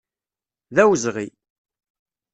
D 0.75 0.77
awezɣi. 0.83 1.27